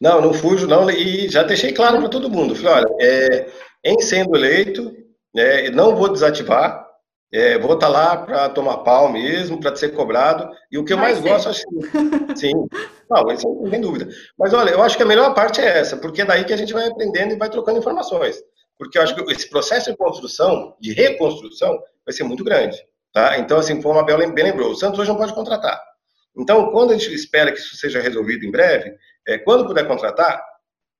[0.00, 0.90] Não, não fujo, não.
[0.90, 2.54] E já deixei claro para todo mundo.
[2.54, 3.50] Falei, olha, é,
[3.84, 4.94] em sendo eleito,
[5.36, 6.86] é, não vou desativar.
[7.30, 10.48] É, vou estar tá lá para tomar pau mesmo, para ser cobrado.
[10.70, 11.28] E o que eu Vai mais ser.
[11.28, 12.52] gosto, acho que, sim,
[13.10, 14.08] não, isso não tem dúvida.
[14.38, 16.56] Mas olha, eu acho que a melhor parte é essa, porque é daí que a
[16.56, 18.42] gente vai aprendendo e vai trocando informações.
[18.78, 22.78] Porque eu acho que esse processo de construção, de reconstrução, vai ser muito grande.
[23.18, 23.36] Tá?
[23.36, 25.82] Então, assim, como a Bel bem lembrou, o Santos hoje não pode contratar.
[26.36, 28.94] Então, quando a gente espera que isso seja resolvido em breve,
[29.26, 30.40] é, quando puder contratar,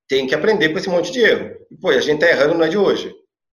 [0.09, 1.55] tem que aprender com esse monte de erro.
[1.71, 3.15] E, pô, a gente está errando não é de hoje,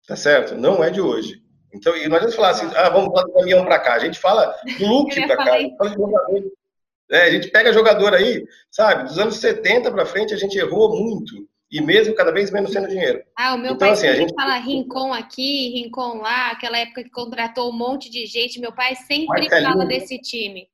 [0.06, 0.54] tá certo?
[0.56, 1.40] Não é de hoje.
[1.72, 3.94] Então, e não adianta falar assim, ah, vamos falar do caminhão para cá.
[3.94, 5.54] A gente fala do look para cá.
[5.54, 5.58] A
[7.12, 11.02] é, a gente pega jogador aí, sabe, dos anos 70 para frente a gente errou
[11.02, 11.48] muito.
[11.70, 13.22] E mesmo cada vez menos sendo dinheiro.
[13.36, 17.04] Ah, o meu então, pai assim, a gente fala rincon aqui, rincon lá, aquela época
[17.04, 18.60] que contratou um monte de gente.
[18.60, 20.68] Meu pai sempre fala desse time.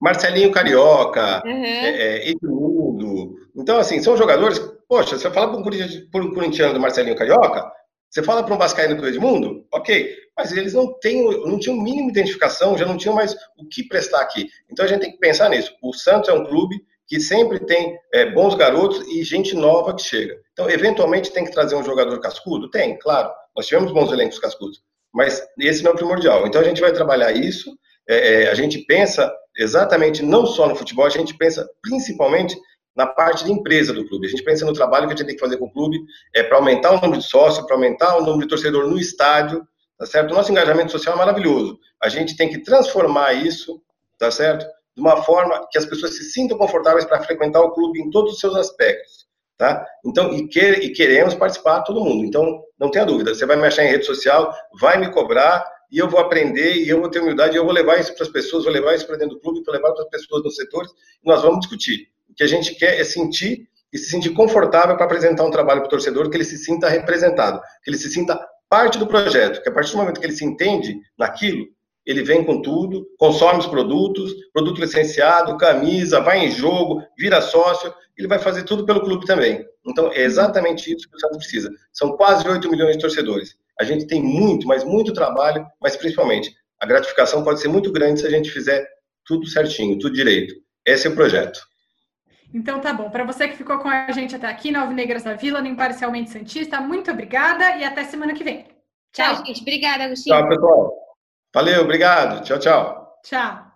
[0.00, 1.64] Marcelinho Carioca, uhum.
[1.64, 3.34] é, Edmundo.
[3.54, 4.58] Então, assim, são jogadores.
[4.88, 7.70] Poxa, você fala para um corintiano do Marcelinho Carioca,
[8.08, 12.08] você fala para um Vascaíno do Edmundo, ok, mas eles não, têm, não tinham mínima
[12.08, 14.48] identificação, já não tinham mais o que prestar aqui.
[14.70, 15.74] Então a gente tem que pensar nisso.
[15.82, 16.76] O Santos é um clube
[17.06, 20.36] que sempre tem é, bons garotos e gente nova que chega.
[20.52, 22.70] Então, eventualmente, tem que trazer um jogador cascudo?
[22.70, 23.30] Tem, claro.
[23.56, 24.80] Nós tivemos bons elencos cascudos,
[25.14, 26.46] mas esse não é o primordial.
[26.46, 27.70] Então, a gente vai trabalhar isso.
[28.08, 32.56] É, é, a gente pensa exatamente não só no futebol, a gente pensa principalmente
[32.96, 34.26] na parte de empresa do clube.
[34.26, 35.98] A gente pensa no trabalho que a gente tem que fazer com o clube
[36.34, 39.66] é, para aumentar o número de sócios, para aumentar o número de torcedor no estádio,
[39.98, 40.32] tá certo?
[40.32, 41.78] O nosso engajamento social é maravilhoso.
[42.02, 43.80] A gente tem que transformar isso,
[44.18, 44.66] tá certo?
[44.96, 48.34] De uma forma que as pessoas se sintam confortáveis para frequentar o clube em todos
[48.34, 49.26] os seus aspectos,
[49.58, 49.84] tá?
[50.04, 52.24] Então, e, e queremos participar todo mundo.
[52.24, 55.98] Então, não tenha dúvida, você vai me achar em rede social, vai me cobrar, e
[55.98, 58.32] eu vou aprender, e eu vou ter humildade, e eu vou levar isso para as
[58.32, 60.90] pessoas, vou levar isso para dentro do clube, vou levar para as pessoas nos setores,
[61.22, 65.06] e nós vamos discutir que a gente quer é sentir e se sentir confortável para
[65.06, 68.38] apresentar um trabalho para o torcedor, que ele se sinta representado, que ele se sinta
[68.68, 71.66] parte do projeto, que a partir do momento que ele se entende naquilo,
[72.06, 77.92] ele vem com tudo, consome os produtos, produto licenciado, camisa, vai em jogo, vira sócio,
[78.16, 79.66] ele vai fazer tudo pelo clube também.
[79.84, 81.70] Então, é exatamente isso que o Santos precisa.
[81.92, 83.56] São quase 8 milhões de torcedores.
[83.78, 88.20] A gente tem muito, mas muito trabalho, mas principalmente, a gratificação pode ser muito grande
[88.20, 88.86] se a gente fizer
[89.24, 90.54] tudo certinho, tudo direito.
[90.84, 91.60] Esse é o projeto.
[92.54, 93.10] Então tá bom.
[93.10, 96.30] Para você que ficou com a gente até aqui na Alvinegras da Vila, no Imparcialmente
[96.30, 98.64] Santista, muito obrigada e até semana que vem.
[99.12, 99.60] Tchau, tchau gente.
[99.62, 100.36] Obrigada, Agostinho.
[100.36, 101.05] Tchau, pessoal.
[101.56, 102.42] Valeu, obrigado.
[102.42, 103.18] Tchau, tchau.
[103.24, 103.72] Tchau.